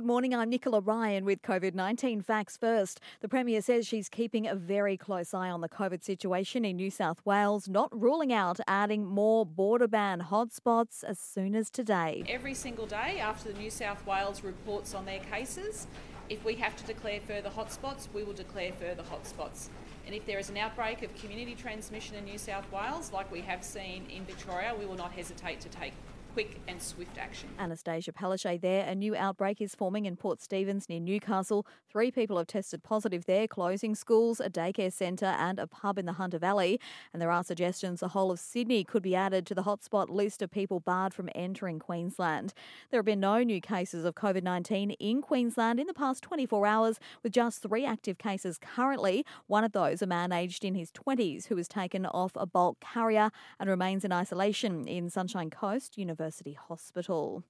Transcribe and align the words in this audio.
Good 0.00 0.06
morning. 0.06 0.34
I'm 0.34 0.48
Nicola 0.48 0.80
Ryan 0.80 1.26
with 1.26 1.42
COVID 1.42 1.74
19 1.74 2.22
facts 2.22 2.56
first. 2.56 3.00
The 3.20 3.28
Premier 3.28 3.60
says 3.60 3.86
she's 3.86 4.08
keeping 4.08 4.46
a 4.46 4.54
very 4.54 4.96
close 4.96 5.34
eye 5.34 5.50
on 5.50 5.60
the 5.60 5.68
COVID 5.68 6.02
situation 6.02 6.64
in 6.64 6.76
New 6.76 6.90
South 6.90 7.20
Wales, 7.26 7.68
not 7.68 7.90
ruling 7.92 8.32
out 8.32 8.60
adding 8.66 9.04
more 9.04 9.44
border 9.44 9.86
ban 9.86 10.22
hotspots 10.30 11.04
as 11.04 11.18
soon 11.18 11.54
as 11.54 11.68
today. 11.68 12.24
Every 12.26 12.54
single 12.54 12.86
day 12.86 13.20
after 13.20 13.52
the 13.52 13.58
New 13.58 13.68
South 13.68 14.06
Wales 14.06 14.42
reports 14.42 14.94
on 14.94 15.04
their 15.04 15.18
cases, 15.18 15.86
if 16.30 16.46
we 16.46 16.54
have 16.54 16.74
to 16.76 16.84
declare 16.86 17.20
further 17.20 17.50
hotspots, 17.50 18.08
we 18.14 18.24
will 18.24 18.32
declare 18.32 18.72
further 18.72 19.02
hotspots. 19.02 19.68
And 20.06 20.14
if 20.14 20.24
there 20.24 20.38
is 20.38 20.48
an 20.48 20.56
outbreak 20.56 21.02
of 21.02 21.14
community 21.16 21.54
transmission 21.54 22.16
in 22.16 22.24
New 22.24 22.38
South 22.38 22.72
Wales, 22.72 23.12
like 23.12 23.30
we 23.30 23.42
have 23.42 23.62
seen 23.62 24.06
in 24.08 24.24
Victoria, 24.24 24.74
we 24.78 24.86
will 24.86 24.96
not 24.96 25.12
hesitate 25.12 25.60
to 25.60 25.68
take 25.68 25.92
quick 26.32 26.60
and 26.68 26.80
swift 26.80 27.18
action. 27.18 27.48
Annastacia 27.58 28.12
Palaszczuk 28.12 28.60
there. 28.60 28.86
A 28.86 28.94
new 28.94 29.16
outbreak 29.16 29.60
is 29.60 29.74
forming 29.74 30.06
in 30.06 30.16
Port 30.16 30.40
Stephens 30.40 30.88
near 30.88 31.00
Newcastle. 31.00 31.66
Three 31.90 32.10
people 32.10 32.38
have 32.38 32.46
tested 32.46 32.82
positive 32.82 33.26
there, 33.26 33.48
closing 33.48 33.94
schools, 33.94 34.40
a 34.40 34.48
daycare 34.48 34.92
centre, 34.92 35.26
and 35.26 35.58
a 35.58 35.66
pub 35.66 35.98
in 35.98 36.06
the 36.06 36.14
Hunter 36.14 36.38
Valley. 36.38 36.80
And 37.12 37.20
there 37.20 37.30
are 37.30 37.42
suggestions 37.42 38.00
the 38.00 38.08
whole 38.08 38.30
of 38.30 38.38
Sydney 38.38 38.84
could 38.84 39.02
be 39.02 39.16
added 39.16 39.46
to 39.46 39.54
the 39.54 39.62
hotspot 39.62 40.08
list 40.08 40.42
of 40.42 40.50
people 40.50 40.80
barred 40.80 41.14
from 41.14 41.28
entering 41.34 41.78
Queensland. 41.78 42.54
There 42.90 42.98
have 42.98 43.06
been 43.06 43.20
no 43.20 43.42
new 43.42 43.60
cases 43.60 44.04
of 44.04 44.14
COVID 44.14 44.42
19 44.42 44.92
in 44.92 45.22
Queensland 45.22 45.80
in 45.80 45.86
the 45.86 45.94
past 45.94 46.22
24 46.22 46.66
hours, 46.66 47.00
with 47.22 47.32
just 47.32 47.62
three 47.62 47.84
active 47.84 48.18
cases 48.18 48.58
currently. 48.58 49.24
One 49.46 49.64
of 49.64 49.72
those, 49.72 50.02
a 50.02 50.06
man 50.06 50.32
aged 50.32 50.64
in 50.64 50.74
his 50.74 50.92
20s 50.92 51.46
who 51.46 51.56
was 51.56 51.68
taken 51.68 52.06
off 52.06 52.32
a 52.36 52.46
bulk 52.46 52.78
carrier 52.80 53.30
and 53.58 53.68
remains 53.68 54.04
in 54.04 54.12
isolation 54.12 54.86
in 54.86 55.10
Sunshine 55.10 55.50
Coast 55.50 55.98
University. 55.98 56.19
University 56.20 56.52
Hospital. 56.52 57.42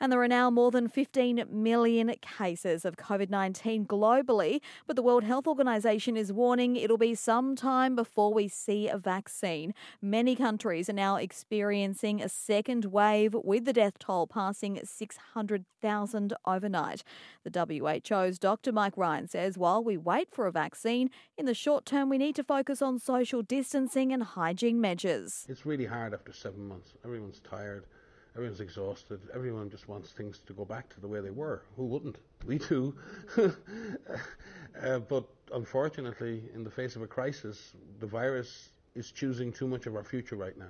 And 0.00 0.12
there 0.12 0.22
are 0.22 0.28
now 0.28 0.48
more 0.50 0.70
than 0.70 0.88
15 0.88 1.44
million 1.50 2.14
cases 2.20 2.84
of 2.84 2.96
COVID 2.96 3.30
19 3.30 3.86
globally, 3.86 4.60
but 4.86 4.96
the 4.96 5.02
World 5.02 5.24
Health 5.24 5.46
Organization 5.46 6.16
is 6.16 6.32
warning 6.32 6.76
it'll 6.76 6.98
be 6.98 7.14
some 7.14 7.56
time 7.56 7.96
before 7.96 8.32
we 8.32 8.46
see 8.46 8.88
a 8.88 8.96
vaccine. 8.96 9.74
Many 10.00 10.36
countries 10.36 10.88
are 10.88 10.92
now 10.92 11.16
experiencing 11.16 12.20
a 12.20 12.28
second 12.28 12.86
wave, 12.86 13.34
with 13.34 13.64
the 13.64 13.72
death 13.72 13.98
toll 13.98 14.26
passing 14.26 14.80
600,000 14.82 16.32
overnight. 16.44 17.02
The 17.44 17.66
WHO's 18.10 18.38
Dr. 18.38 18.72
Mike 18.72 18.96
Ryan 18.96 19.28
says 19.28 19.58
while 19.58 19.82
we 19.82 19.96
wait 19.96 20.28
for 20.32 20.46
a 20.46 20.52
vaccine, 20.52 21.10
in 21.36 21.46
the 21.46 21.54
short 21.54 21.84
term 21.86 22.08
we 22.08 22.18
need 22.18 22.36
to 22.36 22.44
focus 22.44 22.82
on 22.82 22.98
social 22.98 23.42
distancing 23.42 24.12
and 24.12 24.22
hygiene 24.22 24.80
measures. 24.80 25.44
It's 25.48 25.66
really 25.66 25.86
hard 25.86 26.14
after 26.14 26.32
seven 26.32 26.68
months. 26.68 26.94
Everyone's 27.04 27.40
tired. 27.40 27.86
Everyone's 28.38 28.60
exhausted. 28.60 29.18
Everyone 29.34 29.68
just 29.68 29.88
wants 29.88 30.12
things 30.12 30.38
to 30.46 30.52
go 30.52 30.64
back 30.64 30.88
to 30.90 31.00
the 31.00 31.08
way 31.08 31.20
they 31.20 31.30
were. 31.30 31.64
Who 31.76 31.86
wouldn't? 31.86 32.18
We 32.46 32.58
do. 32.58 32.94
uh, 33.36 35.00
but 35.00 35.24
unfortunately, 35.52 36.44
in 36.54 36.62
the 36.62 36.70
face 36.70 36.94
of 36.94 37.02
a 37.02 37.08
crisis, 37.08 37.72
the 37.98 38.06
virus 38.06 38.68
is 38.94 39.10
choosing 39.10 39.52
too 39.52 39.66
much 39.66 39.86
of 39.86 39.96
our 39.96 40.04
future 40.04 40.36
right 40.36 40.56
now. 40.56 40.68